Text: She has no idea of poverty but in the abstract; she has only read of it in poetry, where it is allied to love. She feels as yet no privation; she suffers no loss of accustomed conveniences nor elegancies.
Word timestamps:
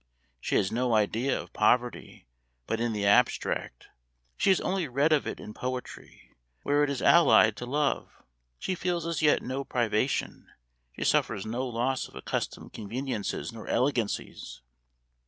She 0.39 0.55
has 0.55 0.71
no 0.71 0.95
idea 0.95 1.39
of 1.39 1.53
poverty 1.53 2.25
but 2.65 2.79
in 2.81 2.91
the 2.91 3.05
abstract; 3.05 3.89
she 4.35 4.49
has 4.49 4.59
only 4.59 4.87
read 4.87 5.13
of 5.13 5.27
it 5.27 5.39
in 5.39 5.53
poetry, 5.53 6.31
where 6.63 6.83
it 6.83 6.89
is 6.89 7.03
allied 7.03 7.55
to 7.57 7.67
love. 7.67 8.09
She 8.57 8.73
feels 8.73 9.05
as 9.05 9.21
yet 9.21 9.43
no 9.43 9.63
privation; 9.63 10.47
she 10.95 11.03
suffers 11.03 11.45
no 11.45 11.67
loss 11.67 12.07
of 12.07 12.15
accustomed 12.15 12.73
conveniences 12.73 13.53
nor 13.53 13.67
elegancies. 13.67 14.63